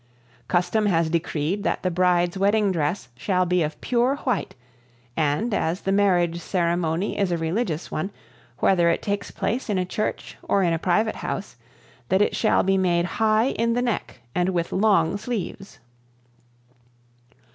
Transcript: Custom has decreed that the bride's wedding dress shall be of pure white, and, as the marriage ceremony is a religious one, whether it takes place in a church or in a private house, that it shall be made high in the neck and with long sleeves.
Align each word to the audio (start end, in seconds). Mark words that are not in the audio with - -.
Custom 0.47 0.87
has 0.87 1.11
decreed 1.11 1.61
that 1.63 1.83
the 1.83 1.91
bride's 1.91 2.35
wedding 2.35 2.71
dress 2.71 3.09
shall 3.15 3.45
be 3.45 3.61
of 3.61 3.79
pure 3.81 4.15
white, 4.23 4.55
and, 5.15 5.53
as 5.53 5.81
the 5.81 5.91
marriage 5.91 6.39
ceremony 6.41 7.19
is 7.19 7.31
a 7.31 7.37
religious 7.37 7.91
one, 7.91 8.09
whether 8.57 8.89
it 8.89 9.03
takes 9.03 9.29
place 9.29 9.69
in 9.69 9.77
a 9.77 9.85
church 9.85 10.37
or 10.41 10.63
in 10.63 10.73
a 10.73 10.79
private 10.79 11.17
house, 11.17 11.55
that 12.09 12.19
it 12.19 12.35
shall 12.35 12.63
be 12.63 12.79
made 12.79 13.05
high 13.21 13.49
in 13.49 13.73
the 13.73 13.81
neck 13.83 14.21
and 14.33 14.49
with 14.49 14.71
long 14.71 15.17
sleeves. 15.17 15.77